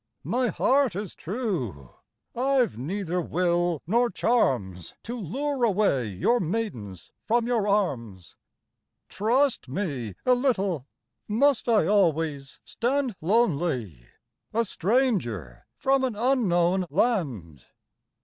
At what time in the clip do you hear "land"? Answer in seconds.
16.89-17.65